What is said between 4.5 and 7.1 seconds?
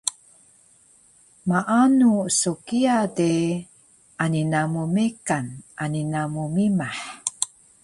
namu mekan ani namu mimah